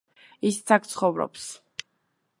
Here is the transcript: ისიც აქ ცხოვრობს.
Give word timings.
ისიც 0.49 0.73
აქ 0.77 0.89
ცხოვრობს. 0.95 1.47